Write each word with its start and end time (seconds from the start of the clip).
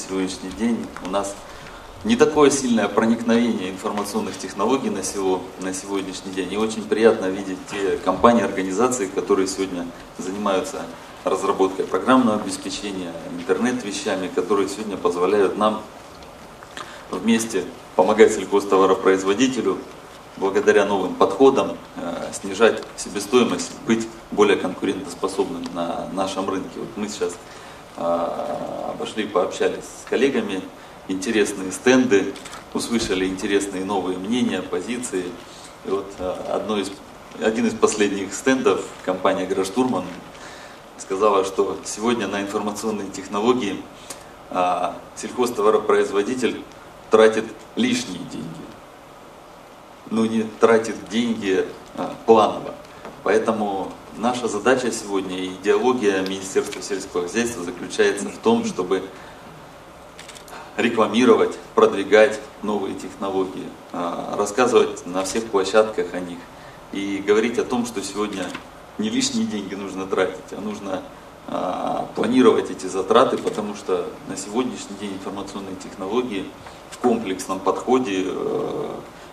сегодняшний 0.00 0.50
день 0.50 0.86
у 1.04 1.10
нас 1.10 1.34
не 2.04 2.16
такое 2.16 2.50
сильное 2.50 2.88
проникновение 2.88 3.70
информационных 3.70 4.38
технологий 4.38 4.88
на, 4.88 5.02
село, 5.02 5.42
на 5.60 5.74
сегодняшний 5.74 6.32
день. 6.32 6.52
И 6.52 6.56
очень 6.56 6.82
приятно 6.82 7.26
видеть 7.26 7.58
те 7.70 7.98
компании, 7.98 8.42
организации, 8.42 9.06
которые 9.06 9.46
сегодня 9.46 9.86
занимаются 10.18 10.82
разработкой 11.24 11.84
программного 11.84 12.40
обеспечения, 12.40 13.12
интернет-вещами, 13.38 14.28
которые 14.34 14.68
сегодня 14.68 14.96
позволяют 14.96 15.58
нам 15.58 15.82
вместе 17.10 17.64
помогать 17.96 18.32
сельхозтоваропроизводителю 18.32 19.76
благодаря 20.38 20.86
новым 20.86 21.14
подходам 21.14 21.76
э, 21.96 22.30
снижать 22.32 22.82
себестоимость, 22.96 23.72
быть 23.86 24.08
более 24.30 24.56
конкурентоспособным 24.56 25.64
на 25.74 26.08
нашем 26.14 26.48
рынке. 26.48 26.70
Вот 26.78 26.88
мы 26.96 27.08
сейчас 27.08 27.34
обошли, 28.00 29.26
пообщались 29.26 29.84
с 29.84 30.08
коллегами, 30.08 30.62
интересные 31.08 31.70
стенды, 31.72 32.32
услышали 32.74 33.26
интересные 33.26 33.84
новые 33.84 34.18
мнения, 34.18 34.62
позиции. 34.62 35.24
И 35.84 35.90
вот 35.90 36.06
э, 36.18 36.34
одно 36.50 36.78
из, 36.78 36.90
один 37.40 37.66
из 37.66 37.74
последних 37.74 38.34
стендов, 38.34 38.84
компания 39.04 39.46
Граштурман, 39.46 40.04
сказала, 40.98 41.44
что 41.44 41.78
сегодня 41.84 42.26
на 42.26 42.42
информационные 42.42 43.10
технологии 43.10 43.82
сельхозтоваропроизводитель 45.16 46.62
тратит 47.10 47.44
лишние 47.76 48.18
деньги 48.32 48.60
ну, 50.10 50.24
не 50.24 50.42
тратит 50.42 50.96
деньги 51.08 51.66
а, 51.96 52.14
планово. 52.26 52.74
Поэтому 53.22 53.92
наша 54.16 54.48
задача 54.48 54.90
сегодня 54.92 55.38
и 55.38 55.48
идеология 55.48 56.22
Министерства 56.22 56.82
сельского 56.82 57.22
хозяйства 57.24 57.64
заключается 57.64 58.28
в 58.28 58.36
том, 58.38 58.64
чтобы 58.64 59.02
рекламировать, 60.76 61.56
продвигать 61.74 62.40
новые 62.62 62.94
технологии, 62.94 63.68
а, 63.92 64.34
рассказывать 64.36 65.06
на 65.06 65.24
всех 65.24 65.44
площадках 65.46 66.14
о 66.14 66.20
них 66.20 66.38
и 66.92 67.22
говорить 67.24 67.58
о 67.58 67.64
том, 67.64 67.86
что 67.86 68.02
сегодня 68.02 68.46
не 68.98 69.10
лишние 69.10 69.46
деньги 69.46 69.74
нужно 69.74 70.06
тратить, 70.06 70.52
а 70.52 70.60
нужно 70.60 71.02
а, 71.46 72.08
планировать 72.14 72.70
эти 72.70 72.86
затраты, 72.86 73.38
потому 73.38 73.74
что 73.74 74.06
на 74.28 74.36
сегодняшний 74.36 74.96
день 75.00 75.14
информационные 75.14 75.76
технологии 75.76 76.46
в 76.90 76.98
комплексном 76.98 77.60
подходе 77.60 78.24
э, 78.26 78.90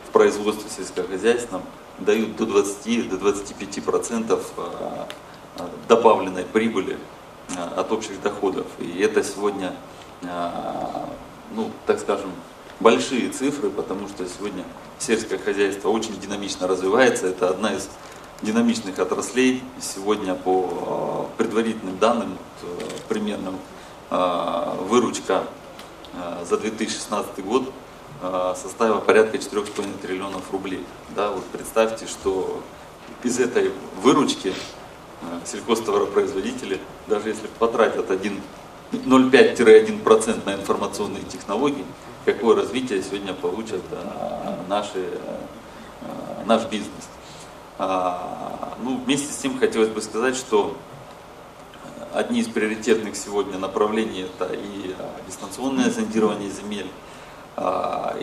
в 0.07 0.11
производстве 0.11 0.69
сельскохозяйственном 0.69 1.63
дают 1.99 2.35
до 2.35 2.45
20 2.45 3.09
до 3.09 3.17
25 3.17 3.83
процентов 3.83 4.51
а, 4.57 5.07
а, 5.57 5.69
добавленной 5.87 6.45
прибыли 6.45 6.97
а, 7.55 7.79
от 7.79 7.91
общих 7.91 8.21
доходов. 8.21 8.67
И 8.79 8.99
это 8.99 9.23
сегодня, 9.23 9.73
ну, 11.55 11.71
так 11.85 11.99
скажем, 11.99 12.31
большие 12.79 13.29
цифры, 13.29 13.69
потому 13.69 14.07
что 14.07 14.27
сегодня 14.27 14.63
сельское 14.99 15.37
хозяйство 15.37 15.89
очень 15.89 16.19
динамично 16.19 16.67
развивается. 16.67 17.27
Это 17.27 17.49
одна 17.49 17.73
из 17.73 17.87
динамичных 18.41 18.99
отраслей. 18.99 19.63
Сегодня 19.79 20.35
по 20.35 21.29
предварительным 21.37 21.97
данным, 21.97 22.37
примерно 23.07 23.53
выручка 24.09 25.43
за 26.43 26.57
2016 26.57 27.45
год 27.45 27.71
Э, 28.19 28.55
составила 28.55 28.99
порядка 28.99 29.37
4,5 29.37 29.99
триллионов 30.01 30.51
рублей. 30.51 30.83
Да, 31.15 31.29
вот 31.31 31.45
представьте, 31.45 32.07
что 32.07 32.63
из 33.23 33.39
этой 33.39 33.71
выручки 34.01 34.53
э, 35.21 35.25
сельхозтоваропроизводители, 35.45 36.81
даже 37.05 37.29
если 37.29 37.45
потратят 37.59 38.09
0,5-1% 38.09 40.45
на 40.45 40.55
информационные 40.55 41.21
технологии, 41.25 41.85
какое 42.25 42.55
развитие 42.55 43.03
сегодня 43.03 43.33
получат 43.33 43.83
э, 43.91 44.63
наши, 44.67 45.19
наш 46.45 46.65
бизнес. 46.65 47.09
А, 47.77 48.75
ну, 48.81 48.97
вместе 48.97 49.31
с 49.31 49.37
тем 49.37 49.59
хотелось 49.59 49.89
бы 49.89 50.01
сказать, 50.01 50.35
что 50.35 50.75
одни 52.13 52.39
из 52.39 52.47
приоритетных 52.47 53.15
сегодня 53.15 53.59
направлений 53.59 54.21
это 54.21 54.51
и 54.51 54.95
дистанционное 55.27 55.91
зондирование 55.91 56.49
земель, 56.49 56.87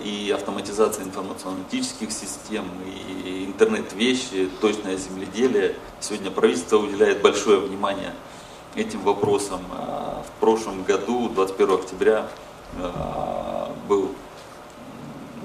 и 0.05 0.33
автоматизация 0.33 1.05
информационно-аналитических 1.05 2.13
систем, 2.13 2.67
и 2.87 3.45
интернет-вещи, 3.47 4.49
точное 4.61 4.97
земледелие. 4.97 5.75
Сегодня 5.99 6.31
правительство 6.31 6.77
уделяет 6.77 7.21
большое 7.21 7.59
внимание 7.59 8.13
этим 8.77 9.01
вопросам. 9.03 9.61
А, 9.73 10.23
в 10.23 10.41
прошлом 10.41 10.85
году, 10.85 11.29
21 11.29 11.75
октября, 11.75 12.29
а, 12.81 13.73
был, 13.89 14.13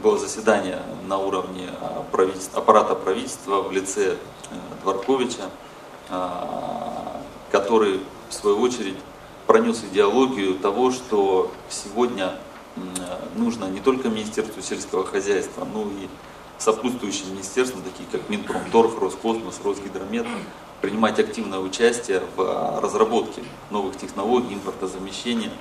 было 0.04 0.20
заседание 0.20 0.82
на 1.08 1.18
уровне 1.18 1.70
правительства, 2.12 2.62
аппарата 2.62 2.94
правительства 2.94 3.62
в 3.62 3.72
лице 3.72 4.16
э, 4.16 4.56
Дворковича, 4.84 5.50
который, 7.52 8.00
в 8.30 8.34
свою 8.34 8.60
очередь, 8.62 8.96
пронес 9.46 9.84
идеологию 9.84 10.56
того, 10.56 10.92
что 10.92 11.52
сегодня 11.70 12.36
нужно 13.36 13.66
не 13.66 13.80
только 13.80 14.10
Министерству 14.10 14.62
сельского 14.62 15.06
хозяйства, 15.06 15.66
но 15.66 15.84
и 15.84 16.08
сопутствующим 16.60 17.32
министерствам, 17.32 17.82
такие 17.82 18.08
как 18.12 18.30
Минпромторг, 18.30 19.00
Роскосмос, 19.00 19.62
Росгидромет, 19.64 20.28
принимать 20.82 21.20
активное 21.20 21.60
участие 21.60 22.22
в 22.36 22.42
а, 22.42 22.82
разработке 22.82 23.42
новых 23.70 23.98
технологий, 23.98 24.54
импортозамещения, 24.54 25.52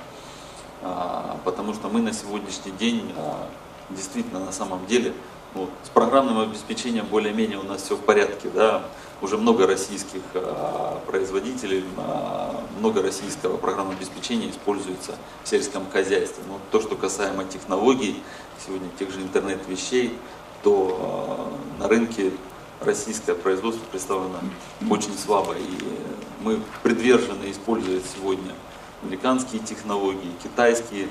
а, 0.81 1.37
потому 1.43 1.73
что 1.73 1.89
мы 1.89 2.01
на 2.01 2.13
сегодняшний 2.13 2.71
день 2.71 3.11
а, 3.17 3.47
действительно 3.89 4.39
на 4.39 4.51
самом 4.51 4.85
деле 4.85 5.13
вот, 5.53 5.69
с 5.83 5.89
программным 5.89 6.39
обеспечением 6.39 7.05
более-менее 7.05 7.57
у 7.57 7.63
нас 7.63 7.83
все 7.83 7.95
в 7.95 8.01
порядке, 8.01 8.49
да, 8.53 8.83
уже 9.21 9.37
много 9.37 9.67
российских 9.67 10.21
а, 10.33 11.01
производителей, 11.05 11.83
а, 11.97 12.63
много 12.77 13.01
российского 13.01 13.57
программного 13.57 13.97
обеспечения 13.97 14.49
используется 14.49 15.15
в 15.43 15.47
сельском 15.47 15.89
хозяйстве. 15.91 16.43
Но 16.47 16.59
то, 16.71 16.79
что 16.79 16.95
касаемо 16.95 17.43
технологий, 17.45 18.21
сегодня 18.65 18.89
тех 18.97 19.11
же 19.11 19.21
интернет-вещей, 19.21 20.17
то 20.63 21.51
а, 21.79 21.81
на 21.81 21.87
рынке 21.87 22.31
российское 22.81 23.35
производство 23.35 23.83
представлено 23.91 24.39
очень 24.89 25.17
слабо. 25.17 25.53
И 25.53 25.77
мы 26.41 26.61
привержены 26.83 27.51
использовать 27.51 28.03
сегодня 28.15 28.53
американские 29.03 29.61
технологии, 29.61 30.31
китайские 30.43 31.07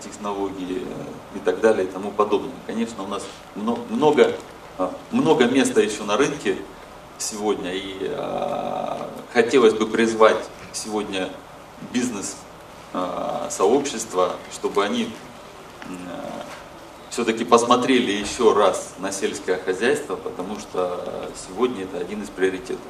технологии 0.00 0.82
и 1.34 1.38
так 1.44 1.60
далее 1.60 1.84
и 1.84 1.90
тому 1.90 2.10
подобное. 2.10 2.52
Конечно, 2.66 3.02
у 3.02 3.06
нас 3.06 3.24
много 3.90 4.34
а, 4.78 4.92
много 5.10 5.46
места 5.46 5.80
еще 5.80 6.02
на 6.02 6.18
рынке 6.18 6.58
сегодня, 7.16 7.72
и 7.72 7.96
э, 8.00 8.96
хотелось 9.32 9.72
бы 9.72 9.86
призвать 9.86 10.36
сегодня 10.74 11.30
бизнес 11.94 12.36
э, 12.92 13.46
сообщества, 13.48 14.32
чтобы 14.52 14.84
они 14.84 15.04
э, 15.84 15.86
все-таки 17.08 17.46
посмотрели 17.46 18.12
еще 18.12 18.52
раз 18.52 18.92
на 18.98 19.12
сельское 19.12 19.56
хозяйство, 19.56 20.14
потому 20.16 20.58
что 20.58 21.30
сегодня 21.48 21.84
это 21.84 21.96
один 21.98 22.22
из 22.22 22.28
приоритетов. 22.28 22.84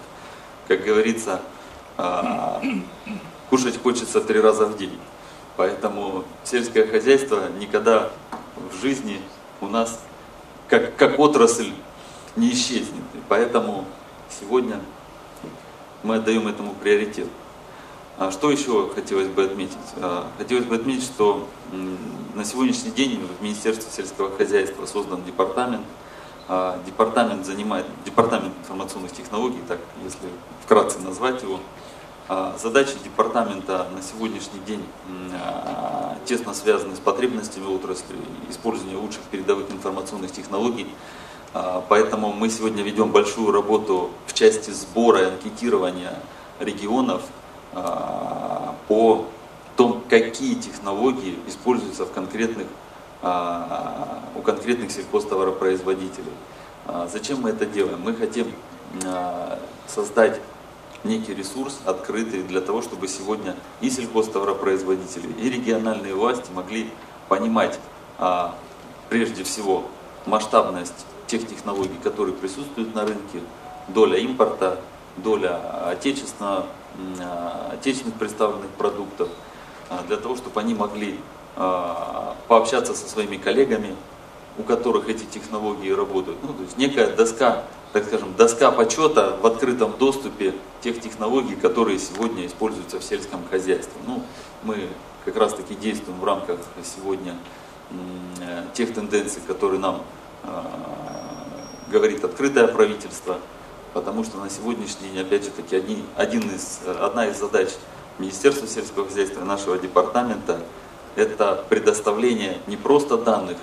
Как 0.66 0.82
говорится, 0.82 1.40
э, 1.98 2.60
кушать 3.48 3.80
хочется 3.80 4.20
три 4.20 4.40
раза 4.40 4.66
в 4.66 4.76
день. 4.76 4.98
Поэтому 5.56 6.24
сельское 6.44 6.86
хозяйство 6.86 7.48
никогда 7.58 8.10
в 8.70 8.80
жизни 8.80 9.20
у 9.60 9.66
нас 9.66 10.00
как, 10.68 10.96
как 10.96 11.18
отрасль 11.18 11.72
не 12.36 12.52
исчезнет. 12.52 13.04
И 13.14 13.18
поэтому 13.28 13.86
сегодня 14.28 14.80
мы 16.02 16.16
отдаем 16.16 16.46
этому 16.46 16.74
приоритет. 16.74 17.28
А 18.18 18.30
что 18.30 18.50
еще 18.50 18.90
хотелось 18.94 19.28
бы 19.28 19.44
отметить? 19.44 19.76
А, 19.96 20.28
хотелось 20.38 20.64
бы 20.64 20.76
отметить, 20.76 21.04
что 21.04 21.46
на 22.34 22.44
сегодняшний 22.44 22.90
день 22.90 23.20
в 23.38 23.42
Министерстве 23.42 23.90
сельского 23.90 24.34
хозяйства 24.34 24.86
создан 24.86 25.22
департамент. 25.24 25.84
А, 26.48 26.78
департамент 26.86 27.44
занимает, 27.44 27.86
департамент 28.04 28.54
информационных 28.60 29.12
технологий, 29.12 29.60
так 29.68 29.80
если 30.02 30.28
вкратце 30.64 30.98
назвать 31.00 31.42
его, 31.42 31.60
задачи 32.58 32.94
департамента 33.04 33.86
на 33.94 34.02
сегодняшний 34.02 34.58
день 34.66 34.84
а, 35.32 36.16
тесно 36.24 36.54
связаны 36.54 36.96
с 36.96 36.98
потребностями 36.98 37.66
отрасли, 37.66 38.16
использования 38.50 38.96
лучших 38.96 39.22
передовых 39.30 39.70
информационных 39.70 40.32
технологий. 40.32 40.88
А, 41.54 41.84
поэтому 41.88 42.32
мы 42.32 42.50
сегодня 42.50 42.82
ведем 42.82 43.12
большую 43.12 43.52
работу 43.52 44.10
в 44.26 44.32
части 44.32 44.70
сбора 44.70 45.22
и 45.22 45.24
анкетирования 45.26 46.14
регионов 46.58 47.22
по 48.88 49.26
том, 49.76 50.02
какие 50.08 50.54
технологии 50.54 51.38
используются 51.46 52.06
в 52.06 52.12
конкретных, 52.12 52.66
у 53.22 54.40
конкретных 54.40 54.90
сельхозтоваропроизводителей. 54.90 56.32
Зачем 57.12 57.42
мы 57.42 57.50
это 57.50 57.66
делаем? 57.66 58.00
Мы 58.00 58.14
хотим 58.14 58.50
создать 59.86 60.40
некий 61.04 61.34
ресурс 61.34 61.78
открытый 61.84 62.42
для 62.42 62.60
того, 62.60 62.82
чтобы 62.82 63.08
сегодня 63.08 63.56
и 63.80 63.90
сельхозтоваропроизводители, 63.90 65.32
и 65.40 65.50
региональные 65.50 66.14
власти 66.14 66.50
могли 66.52 66.90
понимать 67.28 67.78
а, 68.18 68.54
прежде 69.08 69.44
всего 69.44 69.84
масштабность 70.26 71.06
тех 71.26 71.46
технологий, 71.46 71.98
которые 72.02 72.34
присутствуют 72.34 72.94
на 72.94 73.02
рынке, 73.02 73.40
доля 73.88 74.18
импорта, 74.18 74.80
доля 75.16 75.88
отечественно, 75.88 76.66
а, 77.20 77.70
отечественных 77.72 78.18
представленных 78.18 78.70
продуктов, 78.70 79.28
а, 79.90 80.02
для 80.06 80.16
того, 80.16 80.36
чтобы 80.36 80.60
они 80.60 80.74
могли 80.74 81.18
пообщаться 82.48 82.94
со 82.94 83.08
своими 83.08 83.38
коллегами, 83.38 83.96
у 84.58 84.62
которых 84.62 85.08
эти 85.08 85.24
технологии 85.24 85.90
работают. 85.90 86.36
Ну, 86.42 86.52
то 86.52 86.62
есть 86.62 86.76
некая 86.76 87.16
доска, 87.16 87.62
так 87.92 88.04
скажем, 88.04 88.34
доска 88.36 88.70
почета 88.70 89.36
в 89.40 89.46
открытом 89.46 89.94
доступе 89.98 90.54
тех 90.80 91.00
технологий, 91.00 91.56
которые 91.56 91.98
сегодня 91.98 92.46
используются 92.46 92.98
в 92.98 93.04
сельском 93.04 93.40
хозяйстве. 93.48 93.94
Ну, 94.06 94.22
мы 94.62 94.88
как 95.24 95.36
раз 95.36 95.54
таки 95.54 95.74
действуем 95.74 96.20
в 96.20 96.24
рамках 96.24 96.58
сегодня 96.84 97.34
э, 97.90 98.64
тех 98.74 98.94
тенденций, 98.94 99.42
которые 99.46 99.80
нам 99.80 100.02
э, 100.44 100.48
говорит 101.90 102.24
открытое 102.24 102.68
правительство, 102.68 103.38
потому 103.94 104.24
что 104.24 104.38
на 104.38 104.50
сегодняшний 104.50 105.08
день, 105.08 105.20
опять 105.20 105.44
же 105.44 105.50
таки, 105.50 105.76
один, 105.76 106.04
один 106.16 106.42
из, 106.42 106.80
одна 107.00 107.26
из 107.26 107.38
задач 107.38 107.70
Министерства 108.18 108.68
сельского 108.68 109.06
хозяйства 109.06 109.44
нашего 109.44 109.78
департамента– 109.78 110.60
это 111.16 111.64
предоставление 111.68 112.58
не 112.66 112.76
просто 112.76 113.16
данных 113.16 113.56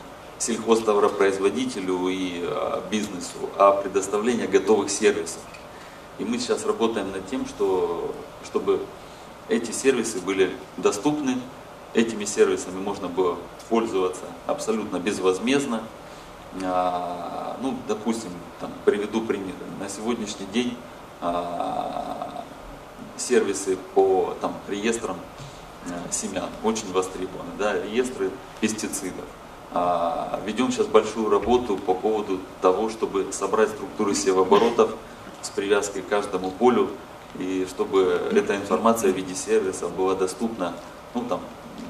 сельхозтоваропроизводителю 0.45 2.07
и 2.10 2.44
а, 2.44 2.84
бизнесу, 2.90 3.50
а 3.57 3.72
предоставление 3.72 4.48
готовых 4.48 4.90
сервисов. 4.90 5.42
И 6.19 6.25
мы 6.25 6.38
сейчас 6.38 6.66
работаем 6.66 7.12
над 7.12 7.28
тем, 7.28 7.45
что, 7.45 8.13
чтобы 8.44 8.86
эти 9.48 9.72
сервисы 9.72 10.19
были 10.19 10.51
доступны, 10.78 11.38
этими 11.94 12.25
сервисами 12.25 12.80
можно 12.80 13.07
было 13.07 13.38
пользоваться 13.69 14.24
абсолютно 14.45 14.98
безвозмездно. 14.98 15.84
А, 16.62 17.57
ну, 17.62 17.78
допустим, 17.88 18.31
там, 18.60 18.72
приведу 18.86 19.22
пример. 19.22 19.56
На 19.80 19.90
сегодняшний 19.90 20.45
день 20.48 20.78
а, 21.22 22.44
сервисы 23.18 23.78
по 23.95 24.36
там, 24.42 24.56
реестрам 24.68 25.18
а, 25.88 26.12
семян 26.12 26.50
очень 26.63 26.92
востребованы, 26.92 27.51
да, 27.57 27.74
реестры 27.81 28.30
пестицидов. 28.60 29.25
А, 29.75 30.39
ведем 30.45 30.71
сейчас 30.71 30.85
большую 30.85 31.29
работу 31.29 31.77
по 31.77 31.95
поводу 31.95 32.39
того, 32.61 32.89
чтобы 32.89 33.33
собрать 33.33 33.69
структуры 33.69 34.13
севооборотов 34.13 34.91
с 35.41 35.49
привязкой 35.49 36.03
к 36.03 36.09
каждому 36.09 36.51
полю, 36.51 36.91
и 37.39 37.65
чтобы 37.67 38.29
эта 38.31 38.55
информация 38.55 39.11
в 39.11 39.15
виде 39.15 39.33
сервиса 39.33 39.87
была 39.87 40.13
доступна, 40.13 40.75
ну 41.15 41.23
там, 41.23 41.41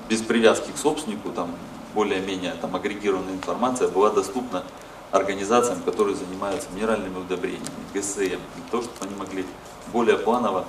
без 0.07 0.21
привязки 0.21 0.71
к 0.71 0.77
собственнику, 0.77 1.29
там, 1.29 1.51
более-менее 1.93 2.53
там, 2.61 2.73
агрегированная 2.73 3.33
информация 3.33 3.89
была 3.89 4.09
доступна 4.09 4.63
организациям, 5.11 5.81
которые 5.81 6.15
занимаются 6.15 6.69
минеральными 6.73 7.19
удобрениями, 7.19 7.67
ГСМ, 7.93 8.39
для 8.55 8.71
того, 8.71 8.83
чтобы 8.83 8.97
они 9.01 9.15
могли 9.15 9.45
более 9.91 10.17
планово 10.17 10.65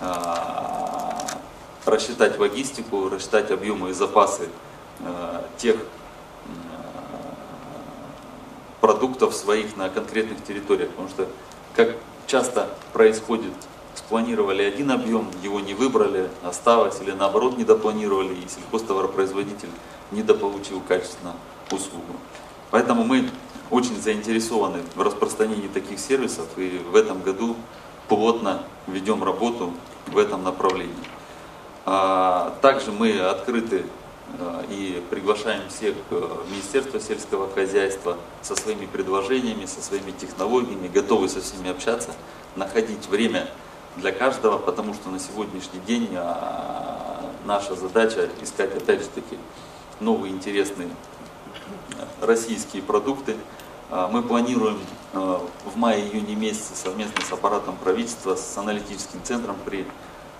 а, 0.00 1.16
рассчитать 1.86 2.38
логистику, 2.40 3.08
рассчитать 3.08 3.52
объемы 3.52 3.90
и 3.90 3.92
запасы 3.92 4.48
а, 5.00 5.44
тех 5.56 5.76
продуктов 8.84 9.34
своих 9.34 9.78
на 9.78 9.88
конкретных 9.88 10.44
территориях. 10.44 10.90
Потому 10.90 11.08
что, 11.08 11.26
как 11.74 11.96
часто 12.26 12.68
происходит, 12.92 13.54
спланировали 13.94 14.62
один 14.62 14.90
объем, 14.90 15.30
его 15.42 15.58
не 15.60 15.72
выбрали, 15.72 16.28
осталось, 16.42 17.00
или 17.00 17.12
наоборот 17.12 17.56
недопланировали, 17.56 18.34
и 18.34 18.46
сельхозтоваропроизводитель 18.46 19.70
недополучил 20.10 20.82
качественно 20.86 21.32
услугу. 21.70 22.12
Поэтому 22.70 23.04
мы 23.04 23.30
очень 23.70 23.98
заинтересованы 23.98 24.80
в 24.94 25.00
распространении 25.00 25.68
таких 25.68 25.98
сервисов 25.98 26.46
и 26.58 26.76
в 26.92 26.94
этом 26.94 27.22
году 27.22 27.56
плотно 28.08 28.64
ведем 28.86 29.24
работу 29.24 29.72
в 30.08 30.18
этом 30.18 30.44
направлении. 30.44 30.92
А, 31.86 32.54
также 32.60 32.92
мы 32.92 33.18
открыты 33.18 33.86
и 34.68 35.02
приглашаем 35.10 35.68
всех 35.68 35.94
в 36.10 36.50
Министерство 36.50 36.98
сельского 37.00 37.50
хозяйства 37.50 38.16
со 38.42 38.56
своими 38.56 38.86
предложениями, 38.86 39.66
со 39.66 39.82
своими 39.82 40.10
технологиями, 40.12 40.88
готовы 40.88 41.28
со 41.28 41.40
всеми 41.40 41.70
общаться, 41.70 42.10
находить 42.56 43.06
время 43.08 43.48
для 43.96 44.12
каждого, 44.12 44.58
потому 44.58 44.94
что 44.94 45.10
на 45.10 45.18
сегодняшний 45.18 45.80
день 45.86 46.08
а, 46.16 47.30
наша 47.44 47.74
задача 47.76 48.28
искать 48.42 48.74
опять 48.76 49.02
же 49.02 49.08
таки 49.08 49.38
новые 50.00 50.32
интересные 50.32 50.90
российские 52.20 52.82
продукты. 52.82 53.36
А, 53.90 54.08
мы 54.08 54.22
планируем 54.22 54.78
э, 55.12 55.38
в 55.64 55.76
мае-июне 55.76 56.34
месяце 56.34 56.74
совместно 56.74 57.24
с 57.24 57.32
аппаратом 57.32 57.76
правительства, 57.76 58.34
с 58.34 58.56
аналитическим 58.56 59.22
центром 59.22 59.56
при 59.64 59.86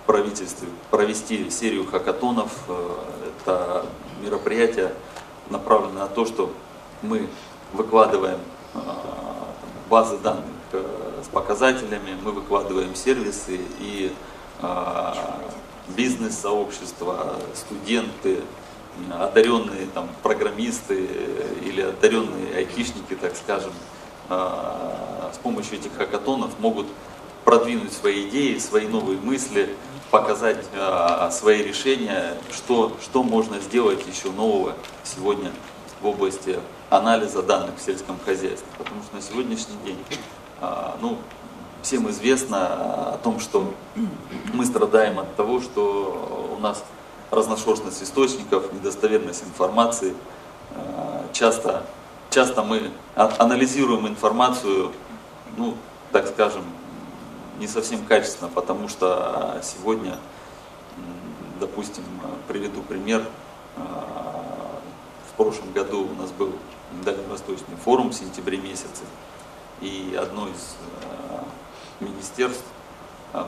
правительстве 0.06 0.68
провести 0.90 1.50
серию 1.50 1.86
хакатонов. 1.86 2.50
Э, 2.68 2.96
это 3.38 3.86
мероприятие 4.22 4.92
направлено 5.50 6.00
на 6.00 6.06
то, 6.06 6.24
что 6.24 6.52
мы 7.02 7.28
выкладываем 7.72 8.38
э, 8.74 8.78
базы 9.88 10.18
данных 10.18 10.44
э, 10.72 11.22
с 11.24 11.28
показателями, 11.28 12.16
мы 12.22 12.32
выкладываем 12.32 12.94
сервисы 12.94 13.60
и 13.80 14.12
бизнес-сообщество, 15.88 17.34
студенты, 17.54 18.40
одаренные 19.12 19.86
там, 19.92 20.08
программисты 20.22 21.06
или 21.62 21.82
одаренные 21.82 22.56
айтишники, 22.56 23.14
так 23.20 23.36
скажем, 23.36 23.72
с 24.28 25.38
помощью 25.42 25.78
этих 25.78 25.94
хакатонов 25.96 26.58
могут 26.60 26.86
продвинуть 27.44 27.92
свои 27.92 28.28
идеи, 28.28 28.58
свои 28.58 28.86
новые 28.86 29.18
мысли, 29.20 29.74
показать 30.10 30.64
э, 30.72 31.28
свои 31.32 31.62
решения, 31.62 32.36
что, 32.52 32.96
что 33.02 33.22
можно 33.22 33.58
сделать 33.60 34.06
еще 34.06 34.30
нового 34.30 34.74
сегодня 35.02 35.50
в 36.00 36.06
области 36.06 36.58
анализа 36.90 37.42
данных 37.42 37.76
в 37.78 37.82
сельском 37.82 38.18
хозяйстве. 38.24 38.66
Потому 38.78 39.02
что 39.02 39.16
на 39.16 39.22
сегодняшний 39.22 39.76
день 39.84 39.98
э, 40.60 40.90
ну, 41.00 41.18
всем 41.82 42.08
известно 42.10 43.14
о 43.14 43.18
том, 43.22 43.40
что 43.40 43.74
мы 44.52 44.64
страдаем 44.64 45.18
от 45.18 45.34
того, 45.36 45.60
что 45.60 46.54
у 46.56 46.60
нас 46.60 46.84
разношерстность 47.30 48.02
источников, 48.02 48.72
недостоверность 48.72 49.42
информации. 49.42 50.14
Э, 50.76 51.24
часто, 51.32 51.84
часто 52.30 52.62
мы 52.62 52.90
анализируем 53.16 54.06
информацию, 54.06 54.92
ну, 55.56 55.74
так 56.12 56.28
скажем, 56.28 56.62
не 57.58 57.66
совсем 57.68 58.04
качественно, 58.04 58.50
потому 58.50 58.88
что 58.88 59.60
сегодня, 59.62 60.18
допустим, 61.60 62.04
приведу 62.48 62.82
пример, 62.82 63.26
в 63.76 65.36
прошлом 65.36 65.72
году 65.72 66.08
у 66.10 66.14
нас 66.20 66.30
был 66.30 66.52
Дальневосточный 67.04 67.76
форум 67.84 68.10
в 68.10 68.14
сентябре 68.14 68.58
месяце, 68.58 69.02
и 69.80 70.16
одно 70.20 70.48
из 70.48 70.76
министерств 71.98 72.64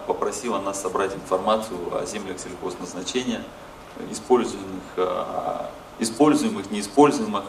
попросило 0.06 0.58
нас 0.60 0.80
собрать 0.82 1.14
информацию 1.14 1.78
о 1.96 2.04
землях 2.06 2.40
сельхозназначения, 2.40 3.44
используемых, 4.10 5.70
используемых, 6.00 6.70
неиспользуемых, 6.72 7.44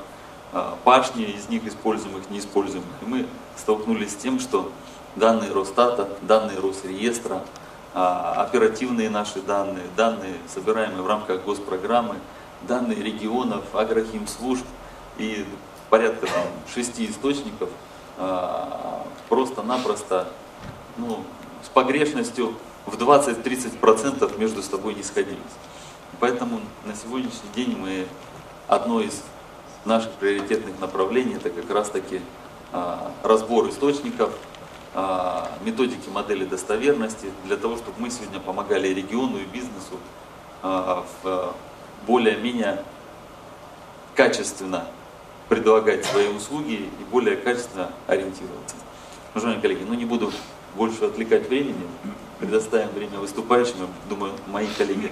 пашни 0.84 1.24
из 1.24 1.50
них 1.50 1.66
используемых, 1.66 2.30
неиспользуемых. 2.30 2.88
И 3.02 3.06
мы 3.06 3.28
столкнулись 3.58 4.12
с 4.12 4.16
тем, 4.16 4.40
что 4.40 4.72
данные 5.16 5.52
Росстата, 5.52 6.10
данные 6.22 6.60
Росреестра, 6.60 7.42
а, 7.94 8.44
оперативные 8.44 9.10
наши 9.10 9.42
данные, 9.42 9.86
данные, 9.96 10.36
собираемые 10.48 11.02
в 11.02 11.08
рамках 11.08 11.44
госпрограммы, 11.44 12.16
данные 12.62 13.02
регионов, 13.02 13.64
агрохимслужб 13.74 14.66
и 15.18 15.46
порядка 15.90 16.28
там, 16.28 16.46
шести 16.74 17.10
источников 17.10 17.70
а, 18.18 19.04
просто-напросто 19.30 20.28
ну, 20.98 21.24
с 21.64 21.70
погрешностью 21.70 22.54
в 22.86 22.96
20-30% 22.96 24.40
между 24.40 24.62
собой 24.62 24.96
не 24.96 25.04
сходились. 25.04 25.38
Поэтому 26.20 26.62
на 26.86 26.96
сегодняшний 26.96 27.50
день 27.54 27.78
мы 27.78 28.08
одно 28.68 29.02
из 29.02 29.22
наших 29.86 30.12
приоритетных 30.14 30.80
направлений 30.80 31.36
это 31.36 31.50
как 31.50 31.70
раз 31.70 31.90
таки 31.90 32.22
разбор 33.24 33.70
источников, 33.70 34.32
а, 34.94 35.52
методики 35.64 36.10
модели 36.10 36.46
достоверности, 36.46 37.28
для 37.46 37.58
того, 37.58 37.78
чтобы 37.78 38.00
мы 38.00 38.10
сегодня 38.10 38.40
помогали 38.40 38.88
региону 38.88 39.38
и 39.38 39.46
бизнесу 39.46 40.00
а, 40.64 41.06
в 41.22 41.54
более-менее 42.08 42.84
качественно 44.16 44.88
предлагать 45.50 46.06
свои 46.06 46.28
услуги 46.28 46.90
и 47.00 47.04
более 47.12 47.38
качественно 47.38 47.92
ориентироваться. 48.08 48.76
Уважаемые 49.34 49.62
коллеги, 49.62 49.86
ну 49.88 49.94
не 49.94 50.06
буду 50.06 50.32
больше 50.76 51.06
отвлекать 51.06 51.48
времени. 51.48 51.88
предоставим 52.40 52.90
время 52.90 53.20
выступающим. 53.20 53.88
Думаю, 54.10 54.34
мои 54.48 54.68
коллеги 54.78 55.12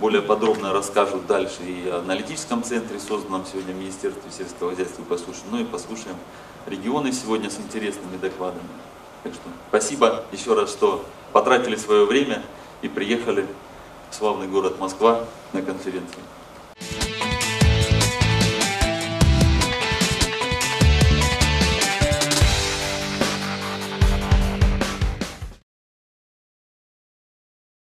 более 0.00 0.22
подробно 0.22 0.72
расскажут 0.72 1.26
дальше 1.26 1.62
и 1.62 1.88
о 1.88 1.98
аналитическом 1.98 2.62
центре, 2.62 2.98
созданном 2.98 3.44
сегодня 3.46 3.72
Министерстве 3.72 4.30
сельского 4.30 4.70
хозяйства, 4.70 5.02
послушаем. 5.02 5.46
Ну 5.50 5.58
и 5.60 5.64
послушаем 5.64 6.16
регионы 6.66 7.12
сегодня 7.12 7.50
с 7.50 7.58
интересными 7.58 8.16
докладами. 8.16 8.68
Так 9.22 9.34
что 9.34 9.42
спасибо 9.68 10.24
еще 10.32 10.54
раз, 10.54 10.70
что 10.70 11.04
потратили 11.32 11.76
свое 11.76 12.04
время 12.04 12.42
и 12.82 12.88
приехали 12.88 13.46
в 14.10 14.14
славный 14.14 14.46
город 14.46 14.78
Москва 14.78 15.24
на 15.52 15.62
конференцию. 15.62 16.22